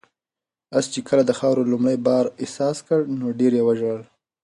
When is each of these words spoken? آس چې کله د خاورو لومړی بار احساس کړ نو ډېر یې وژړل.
آس 0.77 0.85
چې 0.93 0.99
کله 1.09 1.23
د 1.25 1.31
خاورو 1.39 1.69
لومړی 1.71 1.97
بار 2.07 2.25
احساس 2.43 2.77
کړ 2.87 2.99
نو 3.19 3.27
ډېر 3.39 3.51
یې 3.57 3.63
وژړل. 3.67 4.01